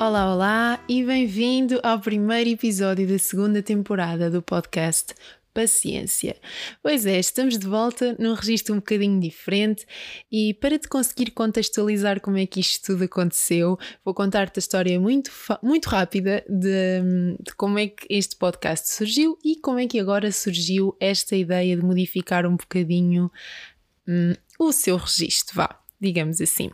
[0.00, 5.14] Olá, olá e bem-vindo ao primeiro episódio da segunda temporada do podcast
[5.54, 6.36] Paciência.
[6.82, 9.86] Pois é, estamos de volta num registro um bocadinho diferente
[10.30, 14.98] e para te conseguir contextualizar como é que isto tudo aconteceu, vou contar-te a história
[14.98, 15.30] muito,
[15.62, 20.32] muito rápida de, de como é que este podcast surgiu e como é que agora
[20.32, 23.30] surgiu esta ideia de modificar um bocadinho
[24.08, 26.70] hum, o seu registro, vá digamos assim.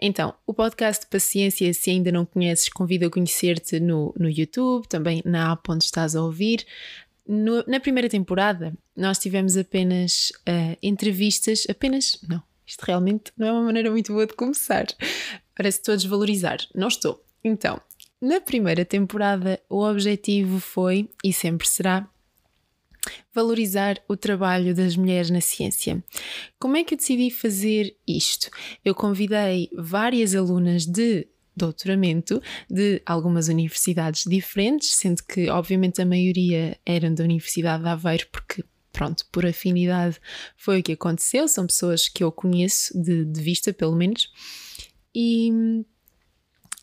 [0.00, 5.22] Então, o podcast Paciência, se ainda não conheces, convido a conhecer-te no, no YouTube, também
[5.24, 6.64] na app onde estás a ouvir.
[7.26, 13.52] No, na primeira temporada, nós tivemos apenas uh, entrevistas, apenas, não, isto realmente não é
[13.52, 14.86] uma maneira muito boa de começar.
[15.56, 16.58] Parece estou a desvalorizar.
[16.74, 17.24] Não estou.
[17.42, 17.80] Então,
[18.20, 22.08] na primeira temporada, o objetivo foi, e sempre será,
[23.34, 26.02] valorizar o trabalho das mulheres na ciência.
[26.58, 28.50] Como é que eu decidi fazer isto?
[28.84, 32.40] Eu convidei várias alunas de doutoramento
[32.70, 38.62] de algumas universidades diferentes, sendo que, obviamente, a maioria eram da Universidade de Aveiro, porque
[38.92, 40.18] pronto, por afinidade
[40.56, 44.30] foi o que aconteceu, são pessoas que eu conheço de, de vista, pelo menos,
[45.14, 45.50] e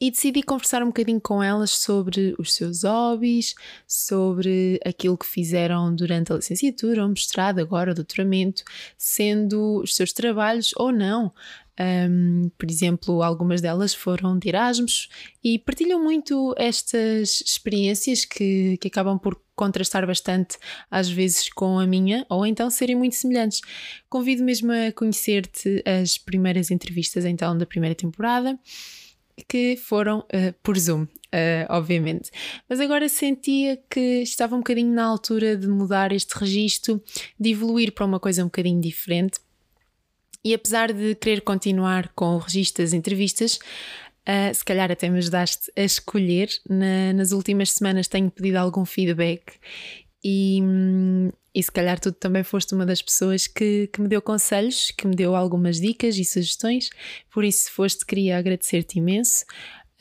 [0.04, 3.56] e decidi conversar um bocadinho com elas sobre os seus hobbies,
[3.88, 8.66] sobre aquilo que fizeram durante a licenciatura, o mestrado, agora o doutoramento,
[8.98, 11.32] sendo os seus trabalhos ou não.
[11.80, 15.08] Um, por exemplo, algumas delas foram de Erasmus
[15.42, 20.58] e partilham muito estas experiências que, que acabam por contrastar bastante
[20.92, 23.62] às vezes com a minha, ou então serem muito semelhantes.
[24.10, 28.60] Convido mesmo a conhecer-te as primeiras entrevistas então da primeira temporada
[29.48, 31.08] que foram uh, por Zoom, uh,
[31.70, 32.30] obviamente.
[32.70, 37.02] Mas agora sentia que estava um bocadinho na altura de mudar este registro,
[37.40, 39.40] de evoluir para uma coisa um bocadinho diferente.
[40.44, 43.56] E apesar de querer continuar com o registro das entrevistas,
[44.28, 46.50] uh, se calhar até me ajudaste a escolher.
[46.70, 49.54] Na, nas últimas semanas tenho pedido algum feedback
[50.24, 54.22] e, hum, e se calhar tu também foste uma das pessoas que, que me deu
[54.22, 56.90] conselhos, que me deu algumas dicas e sugestões,
[57.32, 59.46] por isso, se foste, queria agradecer-te imenso.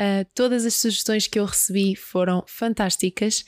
[0.01, 3.45] Uh, todas as sugestões que eu recebi foram fantásticas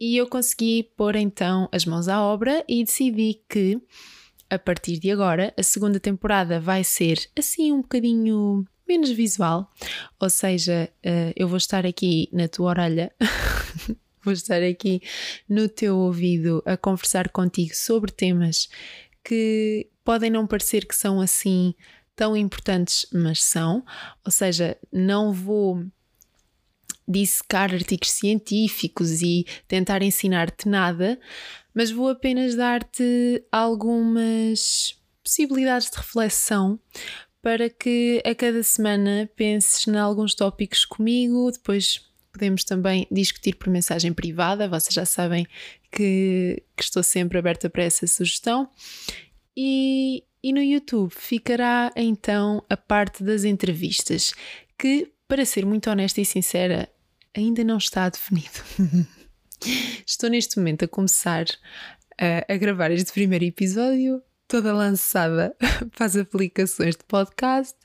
[0.00, 3.80] e eu consegui pôr então as mãos à obra e decidi que
[4.50, 9.70] a partir de agora a segunda temporada vai ser assim um bocadinho menos visual,
[10.20, 13.12] ou seja, uh, eu vou estar aqui na tua orelha
[14.24, 15.02] Vou estar aqui
[15.48, 18.68] no teu ouvido a conversar contigo sobre temas
[19.24, 21.74] que podem não parecer que são assim
[22.14, 23.84] tão importantes, mas são.
[24.24, 25.84] Ou seja, não vou
[27.06, 31.18] dissecar artigos científicos e tentar ensinar-te nada,
[31.74, 36.78] mas vou apenas dar-te algumas possibilidades de reflexão
[37.42, 43.68] para que a cada semana penses em alguns tópicos comigo, depois Podemos também discutir por
[43.68, 45.46] mensagem privada, vocês já sabem
[45.90, 48.68] que, que estou sempre aberta para essa sugestão.
[49.56, 54.32] E, e no YouTube ficará então a parte das entrevistas,
[54.78, 56.88] que, para ser muito honesta e sincera,
[57.36, 58.64] ainda não está definido.
[60.06, 61.44] Estou neste momento a começar
[62.18, 65.54] a, a, gravar este primeiro episódio, toda lançada
[65.94, 67.76] para as aplicações de podcast,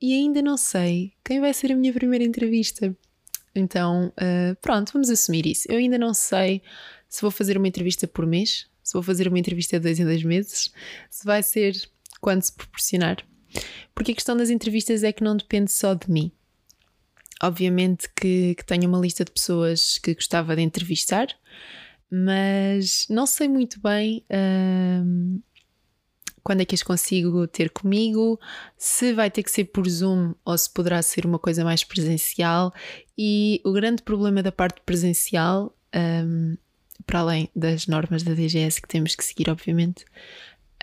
[0.00, 2.94] e ainda não sei quem vai ser a minha primeira entrevista.
[3.58, 5.66] Então, uh, pronto, vamos assumir isso.
[5.70, 6.62] Eu ainda não sei
[7.08, 10.22] se vou fazer uma entrevista por mês, se vou fazer uma entrevista dois em dois
[10.22, 10.72] meses,
[11.10, 11.74] se vai ser
[12.20, 13.24] quando se proporcionar.
[13.94, 16.30] Porque a questão das entrevistas é que não depende só de mim.
[17.42, 21.28] Obviamente que, que tenho uma lista de pessoas que gostava de entrevistar,
[22.10, 25.42] mas não sei muito bem uh,
[26.46, 28.38] quando é que as consigo ter comigo,
[28.78, 32.72] se vai ter que ser por Zoom ou se poderá ser uma coisa mais presencial.
[33.18, 36.56] E o grande problema da parte presencial, um,
[37.04, 40.04] para além das normas da DGS que temos que seguir, obviamente,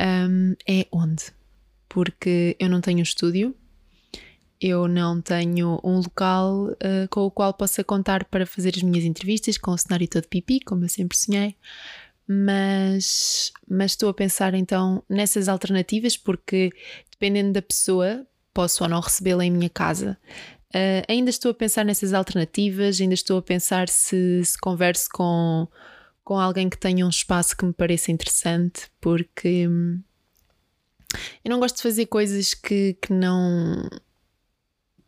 [0.02, 1.32] um, é onde?
[1.88, 3.56] Porque eu não tenho um estúdio,
[4.60, 9.06] eu não tenho um local uh, com o qual possa contar para fazer as minhas
[9.06, 11.56] entrevistas com o cenário todo pipi, como eu sempre sonhei
[12.28, 16.72] mas, mas estou a pensar então nessas alternativas porque
[17.12, 20.18] dependendo da pessoa posso ou não recebê-la em minha casa.
[20.70, 25.68] Uh, ainda estou a pensar nessas alternativas, ainda estou a pensar se, se converso com,
[26.24, 30.02] com alguém que tenha um espaço que me pareça interessante, porque hum,
[31.44, 33.88] eu não gosto de fazer coisas que, que não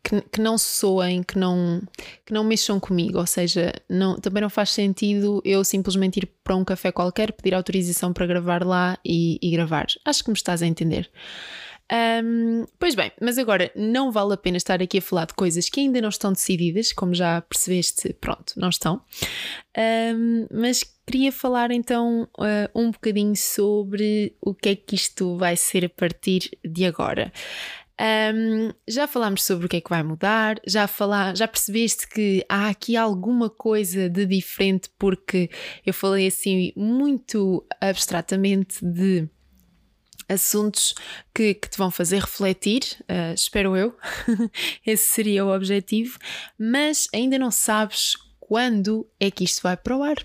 [0.06, 1.82] que, que não soem, que não,
[2.24, 6.54] que não mexam comigo, ou seja, não, também não faz sentido eu simplesmente ir para
[6.54, 9.86] um café qualquer, pedir autorização para gravar lá e, e gravar.
[10.04, 11.10] Acho que me estás a entender.
[11.92, 15.68] Um, pois bem, mas agora não vale a pena estar aqui a falar de coisas
[15.68, 19.02] que ainda não estão decididas, como já percebeste, pronto, não estão.
[19.76, 25.56] Um, mas queria falar então uh, um bocadinho sobre o que é que isto vai
[25.56, 27.32] ser a partir de agora.
[27.98, 32.44] Um, já falámos sobre o que é que vai mudar, já, falar, já percebeste que
[32.46, 35.50] há aqui alguma coisa de diferente, porque
[35.84, 39.26] eu falei assim muito abstratamente de
[40.28, 40.94] assuntos
[41.34, 43.96] que, que te vão fazer refletir, uh, espero eu,
[44.84, 46.18] esse seria o objetivo,
[46.58, 50.16] mas ainda não sabes quando é que isto vai para o ar.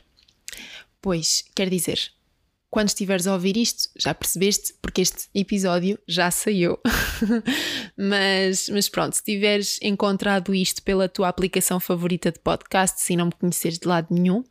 [1.01, 2.11] Pois, quer dizer,
[2.71, 6.79] quando estiveres a ouvir isto, já percebeste, porque este episódio já saiu.
[7.97, 13.25] mas, mas pronto, se tiveres encontrado isto pela tua aplicação favorita de podcast, se não
[13.25, 14.41] me conheceres de lado nenhum,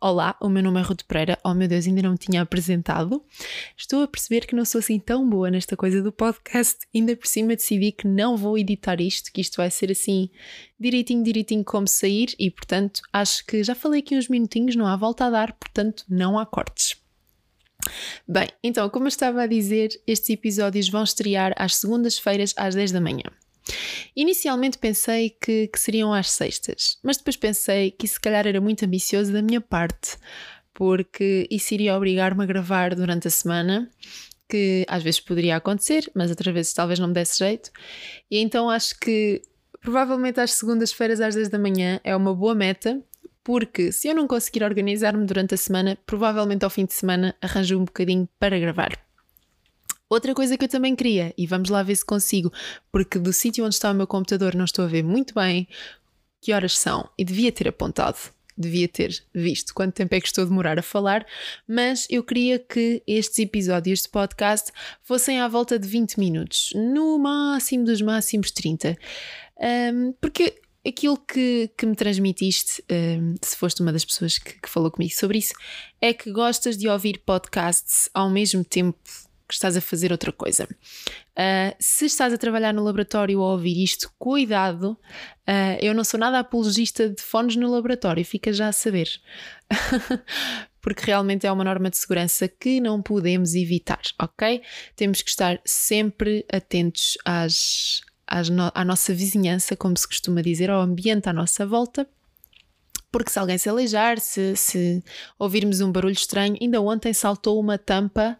[0.00, 1.38] Olá, o meu nome é Ruth Pereira.
[1.44, 3.22] Oh meu Deus, ainda não me tinha apresentado.
[3.76, 6.86] Estou a perceber que não sou assim tão boa nesta coisa do podcast.
[6.94, 10.30] Ainda por cima decidi que não vou editar isto, que isto vai ser assim
[10.80, 14.96] direitinho, direitinho como sair e portanto acho que já falei aqui uns minutinhos, não há
[14.96, 16.96] volta a dar, portanto não há cortes.
[18.26, 22.92] Bem, então, como eu estava a dizer, estes episódios vão estrear às segundas-feiras às 10
[22.92, 23.24] da manhã.
[24.14, 28.60] Inicialmente pensei que, que, seriam às sextas, mas depois pensei que isso se calhar era
[28.60, 30.16] muito ambicioso da minha parte,
[30.72, 33.90] porque isso iria obrigar-me a gravar durante a semana,
[34.48, 37.70] que às vezes poderia acontecer, mas outras vezes talvez não me desse jeito.
[38.30, 39.42] E então acho que
[39.80, 43.02] provavelmente às segundas-feiras às 10 da manhã é uma boa meta
[43.46, 47.78] porque se eu não conseguir organizar-me durante a semana, provavelmente ao fim de semana arranjo
[47.78, 48.98] um bocadinho para gravar.
[50.10, 52.52] Outra coisa que eu também queria, e vamos lá ver se consigo,
[52.90, 55.68] porque do sítio onde está o meu computador não estou a ver muito bem
[56.40, 58.18] que horas são e devia ter apontado,
[58.58, 61.24] devia ter visto quanto tempo é que estou a demorar a falar,
[61.68, 64.72] mas eu queria que estes episódios de podcast
[65.04, 68.98] fossem à volta de 20 minutos, no máximo dos máximos 30.
[69.58, 74.68] Um, porque aquilo que, que me transmitiste, um, se foste uma das pessoas que, que,
[74.68, 75.54] falou comigo sobre isso,
[76.00, 78.98] é que gostas de ouvir podcasts ao mesmo tempo
[79.48, 80.64] que estás a fazer outra coisa.
[80.64, 84.98] Uh, se estás a trabalhar no laboratório ou a ouvir isto, cuidado,
[85.48, 89.08] uh, eu não sou nada apologista de fones no laboratório, fica já a saber.
[90.80, 94.62] Porque realmente é uma norma de segurança que não podemos evitar, ok?
[94.94, 98.02] Temos que estar sempre atentos às,
[98.52, 102.06] no à nossa vizinhança, como se costuma dizer, ao ambiente à nossa volta.
[103.10, 105.02] Porque se alguém se aleijar, se, se
[105.38, 108.38] ouvirmos um barulho estranho, ainda ontem saltou uma tampa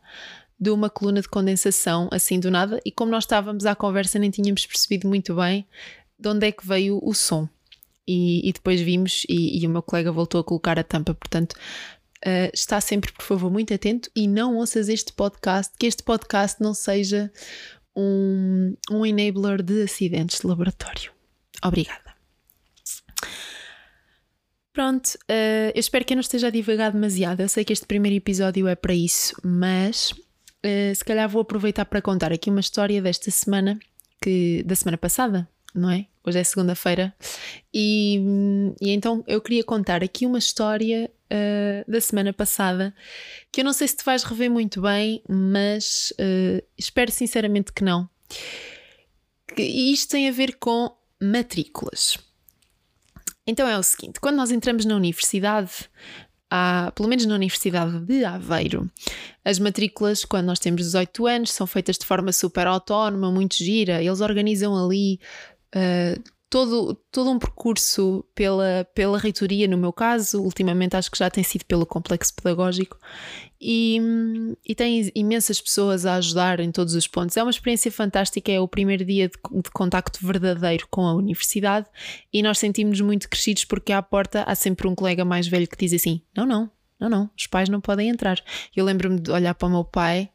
[0.58, 4.30] de uma coluna de condensação assim do nada, e como nós estávamos à conversa, nem
[4.30, 5.66] tínhamos percebido muito bem
[6.18, 7.48] de onde é que veio o som.
[8.08, 11.54] E, e depois vimos, e, e, o meu colega voltou a colocar a tampa, portanto.
[12.24, 16.60] Uh, está sempre, por favor, muito atento e não ouças este podcast, que este podcast
[16.62, 17.30] não seja
[17.96, 21.10] um, um enabler de acidentes de laboratório.
[21.64, 22.14] Obrigada.
[24.72, 27.40] Pronto, uh, eu espero que eu não esteja a divagar demasiado.
[27.40, 31.86] Eu sei que este primeiro episódio é para isso, mas uh, se calhar vou aproveitar
[31.86, 33.78] para contar aqui uma história desta semana,
[34.20, 35.48] que da semana passada,
[35.78, 36.06] não é?
[36.24, 37.14] Hoje é segunda-feira,
[37.72, 38.20] e,
[38.80, 42.94] e, então eu queria contar aqui uma história uh, da semana passada
[43.52, 47.84] que eu não sei se te vais rever muito bem, mas uh, espero sinceramente que
[47.84, 48.08] não.
[49.56, 50.90] E isto tem a ver com
[51.22, 52.18] matrículas.
[53.46, 55.88] Então é o seguinte: quando nós entramos na universidade,
[56.50, 58.90] há, pelo menos na Universidade de Aveiro,
[59.44, 64.02] as matrículas, quando nós temos 18 anos, são feitas de forma super autónoma, muito gira.
[64.02, 65.20] Eles organizam ali
[65.74, 71.28] uh, todo, todo um percurso pela, pela reitoria, no meu caso, ultimamente acho que já
[71.28, 72.98] tem sido pelo complexo pedagógico,
[73.60, 73.98] e,
[74.64, 77.36] e tem imensas pessoas a ajudar em todos os pontos.
[77.36, 81.86] É uma experiência fantástica, é o primeiro dia de, de contacto verdadeiro com a universidade,
[82.32, 85.76] e nós sentimos muito crescidos porque à porta há sempre um colega mais velho que
[85.76, 88.42] diz assim: não, não, não, não, os pais não podem entrar.
[88.74, 90.30] Eu lembro-me de olhar para o meu pai,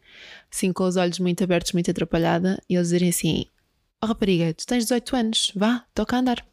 [0.51, 3.45] assim com os olhos muito abertos, muito atrapalhada, e eles dizerem assim:
[4.03, 6.45] Oh rapariga, tu tens 18 anos, vá, toca a andar.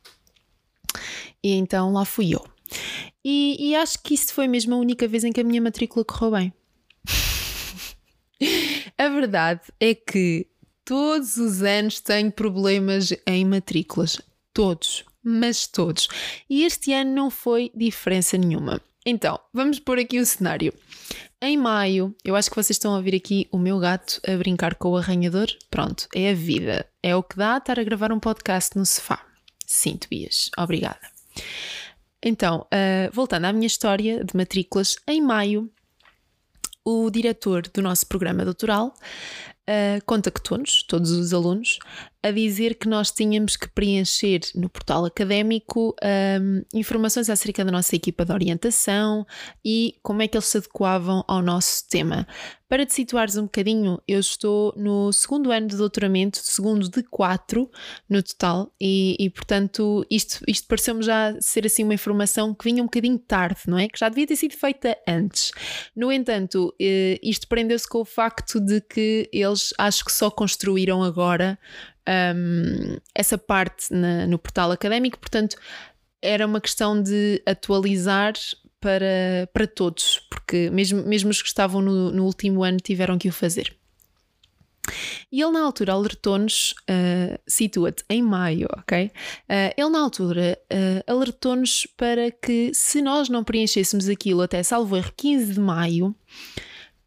[1.43, 2.45] E então lá fui eu.
[3.25, 6.05] E, e acho que isso foi mesmo a única vez em que a minha matrícula
[6.05, 6.52] correu bem.
[8.99, 10.47] a verdade é que
[10.85, 14.21] todos os anos tenho problemas em matrículas.
[14.52, 16.09] Todos, mas todos.
[16.50, 18.81] E este ano não foi diferença nenhuma.
[19.07, 20.73] Então, vamos pôr aqui o cenário.
[21.40, 24.75] Em maio, eu acho que vocês estão a ouvir aqui o meu gato a brincar
[24.75, 25.47] com o arranhador.
[25.71, 26.85] Pronto, é a vida.
[27.00, 29.25] É o que dá estar a gravar um podcast no sofá.
[29.64, 30.99] Sim, Tobias, obrigada.
[32.21, 35.71] Então, uh, voltando à minha história de matrículas, em maio,
[36.85, 41.78] o diretor do nosso programa doutoral uh, contactou-nos, todos os alunos,
[42.23, 45.95] a dizer que nós tínhamos que preencher no portal académico
[46.41, 49.25] um, informações acerca da nossa equipa de orientação
[49.65, 52.27] e como é que eles se adequavam ao nosso tema.
[52.69, 57.71] Para te situares um bocadinho, eu estou no segundo ano de doutoramento, segundo de quatro
[58.07, 62.83] no total, e, e portanto isto, isto pareceu-me já ser assim uma informação que vinha
[62.83, 63.89] um bocadinho tarde, não é?
[63.89, 65.51] Que já devia ter sido feita antes.
[65.97, 71.03] No entanto, eh, isto prendeu-se com o facto de que eles acho que só construíram
[71.03, 71.59] agora
[72.09, 75.57] um, essa parte na, no portal académico, portanto,
[76.23, 78.33] era uma questão de atualizar
[78.81, 83.29] para, para todos, porque mesmo, mesmo os que estavam no, no último ano tiveram que
[83.29, 83.77] o fazer.
[85.31, 89.07] E ele na altura alertou-nos, uh, situa-te em maio, ok?
[89.07, 94.97] Uh, ele na altura uh, alertou-nos para que se nós não preenchêssemos aquilo até salvo
[94.97, 96.15] erro 15 de maio,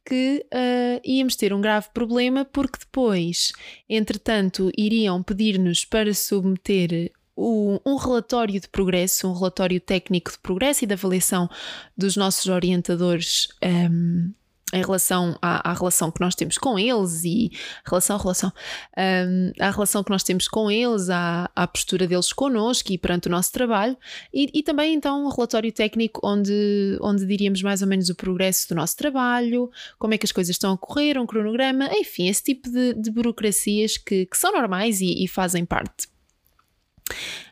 [0.06, 3.52] que uh, íamos ter um grave problema porque depois,
[3.90, 10.84] entretanto, iriam pedir-nos para submeter o, um relatório de progresso, um relatório técnico de progresso
[10.84, 11.50] e de avaliação
[11.98, 14.32] dos nossos orientadores um,
[14.74, 17.52] em relação à, à, relação que nós temos com eles e
[17.86, 18.52] relação relação
[18.98, 23.28] um, à relação que nós temos com eles, à, à postura deles connosco e perante
[23.28, 23.98] o nosso trabalho
[24.34, 28.70] e, e, também então um relatório técnico onde, onde diríamos mais ou menos o progresso
[28.70, 32.44] do nosso trabalho, como é que as coisas estão a correr, um cronograma, enfim, esse
[32.44, 36.12] tipo de, de burocracias que, que são normais e, e fazem parte.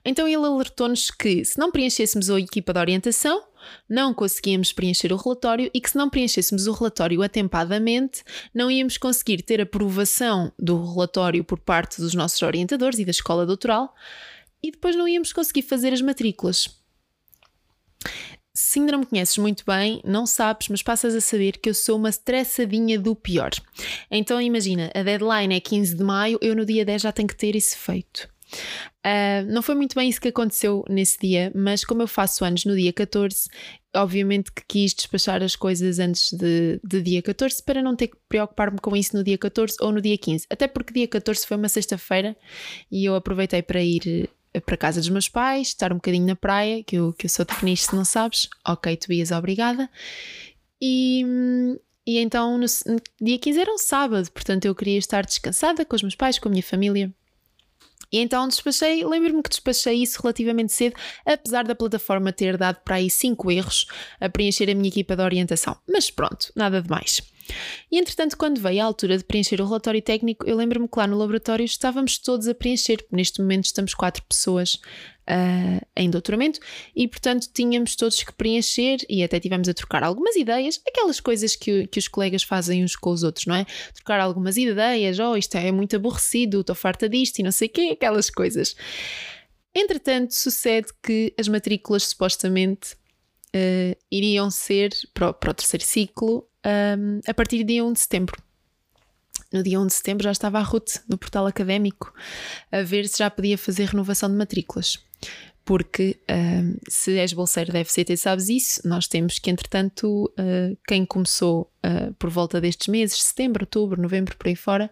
[0.04, 3.44] Então ele alertou-nos que se não preenchêssemos a equipa de orientação,
[3.88, 8.24] não conseguíamos preencher o relatório e que se não preenchêssemos o relatório atempadamente,
[8.54, 13.46] não íamos conseguir ter aprovação do relatório por parte dos nossos orientadores e da escola
[13.46, 13.94] doutoral
[14.62, 16.70] e depois não íamos conseguir fazer as matrículas.
[18.54, 21.74] Se ainda não me conheces muito bem, não sabes, mas passas a saber que eu
[21.74, 23.51] sou uma estressadinha do pior.
[24.12, 27.38] Então imagina, a deadline é 15 de maio, eu no dia 10 já tenho que
[27.38, 28.28] ter isso feito.
[29.06, 32.65] Uh, não foi muito bem isso que aconteceu nesse dia, mas como eu faço anos
[32.65, 33.50] no dia 14,
[33.96, 38.18] obviamente que quis despachar as coisas antes de, de dia 14 para não ter que
[38.27, 40.46] preocupar-me com isso no dia 14 ou no dia 15.
[40.50, 42.36] Até porque dia 14 foi uma sexta-feira
[42.91, 46.36] e eu aproveitei para ir eh, para casa dos meus pais, estar um bocadinho na
[46.36, 48.50] praia, que eu, que eu sou tecnista, se não sabes.
[48.68, 49.89] Ok, tu ias, obrigada.
[50.82, 51.24] E,
[52.06, 52.65] e então no
[53.22, 56.48] dia 15 era um sábado, portanto eu queria estar descansada com os meus pais, com
[56.50, 57.13] a minha família.
[58.12, 62.96] E então despachei, lembro-me que despachei isso relativamente cedo, apesar da plataforma ter dado para
[62.96, 63.86] aí 5 erros
[64.20, 65.78] a preencher a minha equipa de orientação.
[65.88, 67.22] Mas pronto, nada de mais.
[67.92, 71.08] E entretanto, quando veio a altura de preencher o relatório técnico, eu lembro-me que lá
[71.08, 73.06] no laboratório estávamos todos a preencher.
[73.12, 74.80] Neste momento estamos quatro pessoas
[75.29, 76.59] uh, em doutoramento
[76.95, 81.55] e, portanto, tínhamos todos que preencher e até tivemos a trocar algumas ideias, aquelas coisas
[81.55, 83.65] que, que os colegas fazem uns com os outros, não é?
[83.93, 87.71] Trocar algumas ideias, oh, isto é muito aborrecido, estou farta disto e não sei o
[87.71, 88.75] quê, aquelas coisas.
[89.74, 92.95] Entretanto, sucede que as matrículas supostamente
[93.55, 97.93] uh, iriam ser para o, para o terceiro ciclo um, a partir do dia 1
[97.93, 98.41] de setembro.
[99.51, 102.13] No dia 1 de setembro já estava a Ruth no portal académico
[102.71, 105.00] a ver se já podia fazer renovação de matrículas.
[105.66, 108.88] Porque um, se és bolseiro da FCT, sabes isso.
[108.88, 114.36] Nós temos que, entretanto, uh, quem começou uh, por volta destes meses, setembro, outubro, novembro,
[114.36, 114.90] por aí fora,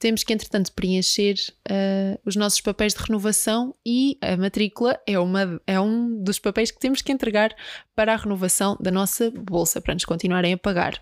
[0.00, 1.36] temos que, entretanto, preencher
[1.70, 6.72] uh, os nossos papéis de renovação e a matrícula é, uma, é um dos papéis
[6.72, 7.54] que temos que entregar
[7.94, 11.00] para a renovação da nossa bolsa, para nos continuarem a pagar.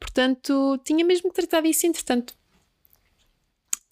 [0.00, 2.34] Portanto, tinha mesmo que tratar disso, entretanto.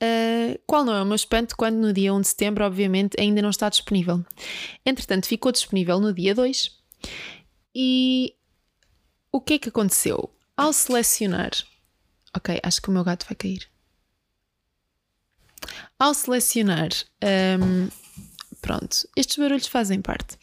[0.03, 3.41] Uh, qual não é o meu espanto quando no dia 1 de setembro, obviamente, ainda
[3.41, 4.25] não está disponível.
[4.85, 6.71] Entretanto, ficou disponível no dia 2
[7.75, 8.35] e
[9.33, 10.31] o que é que aconteceu?
[10.57, 11.50] Ao selecionar.
[12.35, 13.69] Ok, acho que o meu gato vai cair.
[15.99, 16.91] Ao selecionar.
[17.61, 17.88] Um,
[18.61, 20.37] pronto, estes barulhos fazem parte.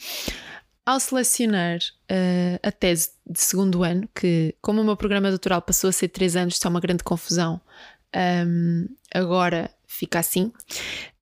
[0.86, 5.89] Ao selecionar uh, a tese de segundo ano, que, como o meu programa doutoral passou
[5.89, 7.62] a ser três anos, está é uma grande confusão,
[8.15, 10.51] um, agora fica assim.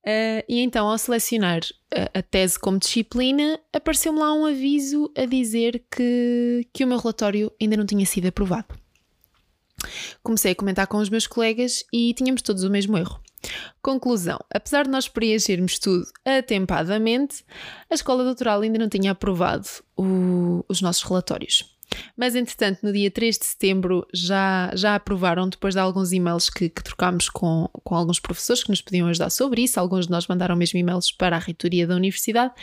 [0.03, 1.61] Uh, e então, ao selecionar
[1.93, 6.97] a, a tese como disciplina, apareceu-me lá um aviso a dizer que, que o meu
[6.97, 8.79] relatório ainda não tinha sido aprovado.
[10.23, 13.19] Comecei a comentar com os meus colegas e tínhamos todos o mesmo erro.
[13.81, 17.43] Conclusão: apesar de nós preenchermos tudo atempadamente,
[17.89, 19.67] a escola doutoral ainda não tinha aprovado
[19.97, 21.70] o, os nossos relatórios.
[22.15, 26.69] Mas, entretanto, no dia 3 de setembro já, já aprovaram, depois de alguns e-mails que,
[26.69, 29.79] que trocámos com, com alguns professores que nos podiam ajudar sobre isso.
[29.79, 32.53] Alguns de nós mandaram mesmo e-mails para a reitoria da universidade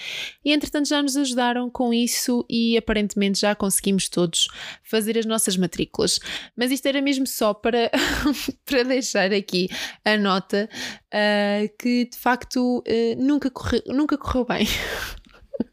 [0.44, 4.48] e, entretanto, já nos ajudaram com isso e aparentemente já conseguimos todos
[4.82, 6.18] fazer as nossas matrículas.
[6.56, 7.90] Mas isto era mesmo só para,
[8.64, 9.68] para deixar aqui
[10.04, 10.68] a nota
[11.08, 14.66] uh, que de facto uh, nunca, corre, nunca correu bem.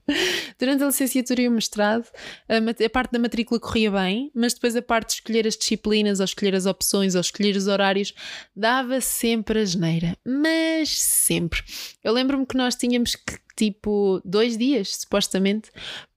[0.60, 2.08] Durante a licenciatura e o mestrado,
[2.48, 6.20] a, a, parte da matrícula corria bem, mas depois a parte de escolher as disciplinas,
[6.20, 8.14] ou escolher as opções, ou escolher os horários,
[8.56, 10.18] dava sempre a geneira.
[10.26, 11.62] Mas sempre.
[12.04, 15.72] Eu lembro-me que nós tínhamos que, tipo, dois dias, supostamente,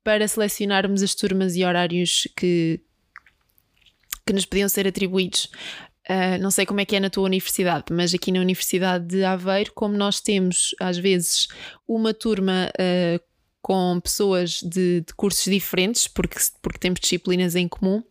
[0.05, 2.81] para selecionarmos as turmas e horários que,
[4.27, 5.51] que nos podiam ser atribuídos.
[6.09, 9.25] Uh, não sei como é que é na tua universidade, mas aqui na Universidade de
[9.25, 11.49] Aveiro, como nós temos às vezes
[11.87, 13.28] uma turma uh,
[13.61, 18.03] com pessoas de, de, cursos diferentes, porque, porque temos disciplinas em comum.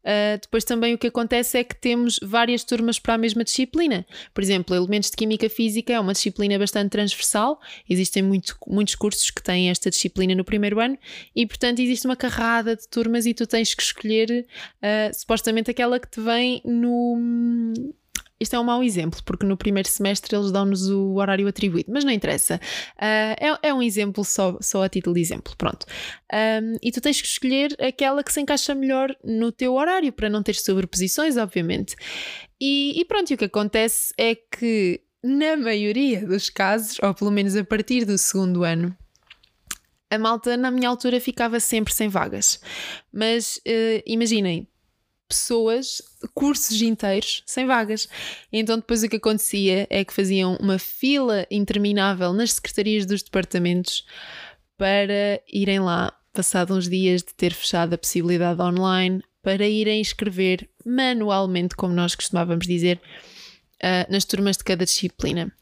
[0.00, 4.06] Uh, depois também o que acontece é que temos várias turmas para a mesma disciplina.
[4.32, 9.30] Por exemplo, elementos de química física é uma disciplina bastante transversal, existem muito, muitos cursos
[9.30, 10.98] que têm esta disciplina no primeiro ano
[11.36, 14.46] e, portanto, existe uma carrada de turmas e tu tens que escolher
[14.82, 17.74] uh, supostamente aquela que te vem no,
[18.40, 22.04] isto é um mau exemplo, porque no primeiro semestre eles dão-nos o horário atribuído, mas
[22.04, 22.58] não interessa.
[22.96, 25.84] Uh, é, é, um exemplo só, só a título de exemplo, pronto.
[26.32, 30.30] Um, e tu tens que escolher aquela que se encaixa melhor no teu horário, para
[30.30, 31.94] não ter sobreposições, obviamente.
[32.58, 37.30] E, e pronto, e o que acontece é que, na maioria dos casos, ou pelo
[37.30, 38.96] menos a partir do segundo ano,
[40.10, 42.58] a malta na minha altura ficava sempre sem vagas.
[43.12, 44.66] Mas uh, imaginem,
[45.30, 46.02] pessoas,
[46.34, 48.08] cursos inteiros, sem vagas.
[48.52, 54.04] Então, depois o que acontecia é que faziam uma fila interminável nas secretarias dos departamentos
[54.76, 60.68] para irem lá, passados uns dias de ter fechado a possibilidade online, para irem escrever
[60.84, 63.00] manualmente, como nós costumávamos dizer,
[63.82, 65.52] uh, nas turmas de cada disciplina.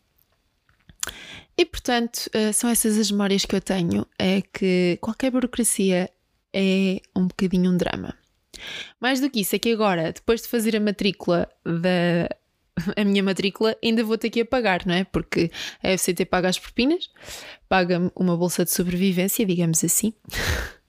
[1.57, 6.11] E portanto, uh, são essas as memórias que eu tenho: é que qualquer burocracia
[6.53, 8.15] é um bocadinho um drama.
[9.01, 12.29] Mais do que isso, é que agora, depois de fazer a matrícula da.
[12.97, 15.03] A minha matrícula ainda vou ter que pagar, não é?
[15.03, 15.51] Porque
[15.83, 17.11] a FCT paga as propinas,
[17.69, 20.13] paga-me uma bolsa de sobrevivência, digamos assim,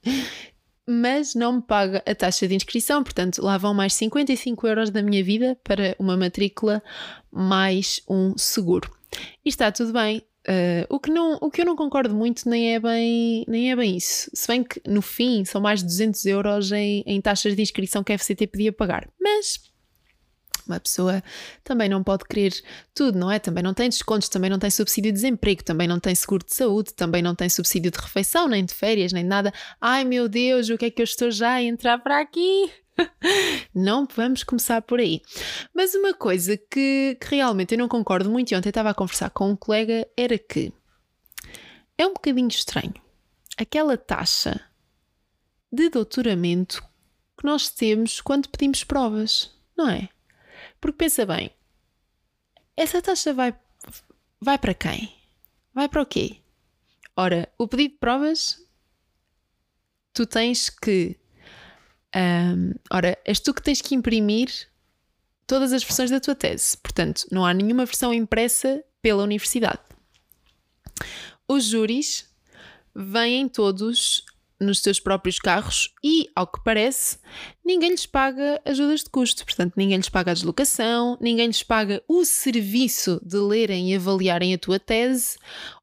[0.88, 5.02] mas não me paga a taxa de inscrição, portanto lá vão mais 55 euros da
[5.02, 6.84] minha vida para uma matrícula
[7.32, 8.92] mais um seguro.
[9.44, 12.74] E está tudo bem, Uh, o, que não, o que eu não concordo muito nem
[12.74, 14.30] é, bem, nem é bem isso.
[14.34, 18.04] Se bem que no fim são mais de 200 euros em, em taxas de inscrição
[18.04, 19.08] que a FCT podia pagar.
[19.20, 19.70] Mas
[20.70, 21.24] uma pessoa
[21.64, 22.54] também não pode querer
[22.94, 23.40] tudo, não é?
[23.40, 26.54] Também não tem descontos, também não tem subsídio de desemprego, também não tem seguro de
[26.54, 29.52] saúde, também não tem subsídio de refeição, nem de férias, nem nada.
[29.82, 32.72] Ai meu Deus, o que é que eu estou já a entrar para aqui?
[33.74, 35.22] não vamos começar por aí.
[35.74, 39.30] Mas uma coisa que, que realmente eu não concordo muito, e ontem estava a conversar
[39.30, 40.74] com um colega, era que
[41.98, 42.94] é um bocadinho estranho
[43.60, 44.62] aquela taxa
[45.72, 46.82] de doutoramento
[47.38, 50.10] que nós temos quando pedimos provas, não é?
[50.80, 51.52] Porque pensa bem,
[52.76, 53.54] essa taxa vai,
[54.40, 55.14] vai para quem?
[55.74, 56.38] Vai para o quê?
[57.18, 58.66] Ora, o pedido de provas,
[60.14, 61.20] tu tens que
[62.16, 64.50] um, ora, és tu que tens que imprimir
[65.46, 66.78] todas as versões da tua tese.
[66.78, 69.80] Portanto, não há nenhuma versão impressa pela universidade.
[71.48, 72.30] Os júris
[72.96, 74.26] vêm todos
[74.60, 77.18] nos seus próprios carros e, ao que parece,
[77.64, 79.46] ninguém lhes paga ajudas de custo.
[79.46, 84.54] Portanto, ninguém lhes paga a deslocação, ninguém lhes paga o serviço de lerem e avaliarem
[84.54, 85.38] a tua tese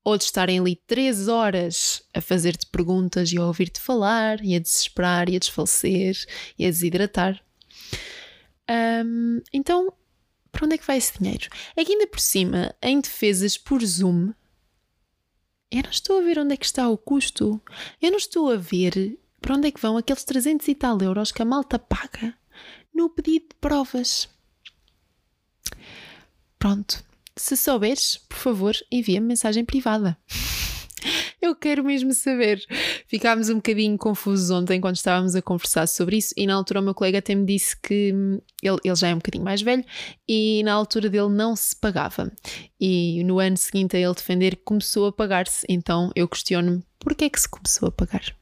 [0.04, 4.58] ou de estarem ali três horas a fazer-te perguntas e a ouvir-te falar e a
[4.58, 6.16] desesperar e a desfalecer
[6.58, 7.40] e a desidratar.
[8.68, 9.92] Um, então,
[10.50, 11.48] para onde é que vai esse dinheiro?
[11.76, 14.32] É que ainda por cima, em defesas por Zoom,
[15.70, 17.60] eu não estou a ver onde é que está o custo.
[18.00, 21.32] Eu não estou a ver para onde é que vão aqueles 300 e tal euros
[21.32, 22.34] que a malta paga
[22.94, 24.28] no pedido de provas.
[26.58, 27.04] Pronto.
[27.36, 30.16] Se souberes, por favor, envia-me mensagem privada.
[31.46, 32.60] Eu quero mesmo saber.
[33.06, 36.82] Ficámos um bocadinho confusos ontem quando estávamos a conversar sobre isso, e na altura o
[36.82, 39.84] meu colega até me disse que hum, ele, ele já é um bocadinho mais velho
[40.28, 42.32] e na altura dele não se pagava.
[42.80, 45.64] E no ano seguinte a ele defender começou a pagar-se.
[45.68, 48.34] Então eu questiono-me porquê é que se começou a pagar?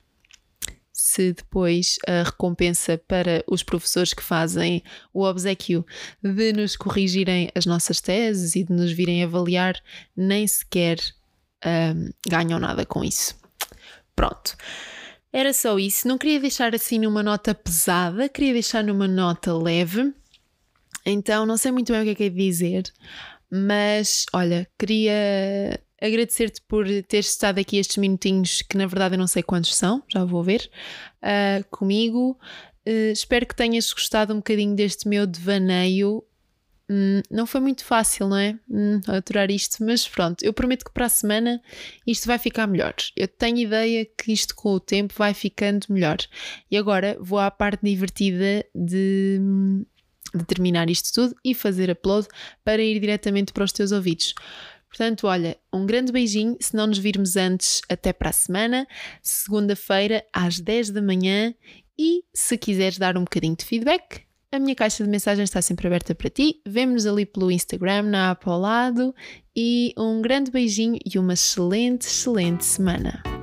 [0.97, 5.85] se depois a recompensa para os professores que fazem o obsequio
[6.23, 9.75] de nos corrigirem as nossas teses e de nos virem avaliar
[10.17, 10.99] nem sequer
[11.65, 13.37] um, ganham nada com isso.
[14.15, 14.57] Pronto.
[15.33, 16.07] Era só isso.
[16.07, 20.15] Não queria deixar assim numa nota pesada, queria deixar numa nota leve.
[21.05, 22.85] Então, não sei muito bem o que é que é de dizer,
[23.51, 29.27] mas olha, queria agradecer-te por teres estado aqui estes minutinhos, que na verdade eu não
[29.27, 30.71] sei quantos são, já vou ver,
[31.23, 32.39] uh, comigo.
[32.87, 36.23] Uh, espero que tenhas gostado um bocadinho deste meu devaneio.
[36.97, 38.57] Hum, não foi muito fácil, não é?
[38.71, 41.61] Hum, aturar isto, mas pronto, eu prometo que para a semana
[42.07, 42.95] isto vai ficar melhor.
[43.17, 46.19] Eu tenho ideia que isto com o tempo vai ficando melhor.
[46.71, 49.41] E agora vou à parte divertida de,
[50.33, 52.29] de terminar isto tudo e fazer upload
[52.63, 54.33] para ir diretamente para os teus ouvidos.
[54.89, 56.57] Portanto, olha, um grande beijinho.
[56.61, 58.87] Se não nos virmos antes, até para a semana,
[59.21, 61.53] segunda-feira, às 10 da manhã.
[61.99, 64.24] E se quiseres dar um bocadinho de feedback,
[64.55, 66.61] a minha caixa de mensagens está sempre aberta para ti.
[66.67, 69.15] Vemo-nos ali pelo Instagram, na app ao lado.
[69.57, 73.34] E um grande beijinho e uma excelente, excelente semana.